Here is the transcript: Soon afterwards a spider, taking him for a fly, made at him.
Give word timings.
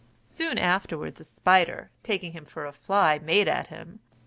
Soon 0.25 0.57
afterwards 0.57 1.21
a 1.21 1.23
spider, 1.23 1.91
taking 2.01 2.31
him 2.33 2.43
for 2.43 2.65
a 2.65 2.73
fly, 2.73 3.19
made 3.19 3.47
at 3.47 3.67
him. 3.67 3.99